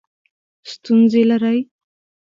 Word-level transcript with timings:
ستونزې 0.71 1.21
لرئ؟ 1.29 1.57